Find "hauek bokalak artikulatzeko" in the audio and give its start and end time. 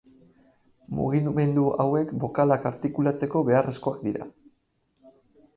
1.83-3.45